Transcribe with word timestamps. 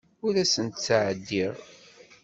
Ur 0.25 0.33
asent-ttɛeddiɣ. 0.43 1.55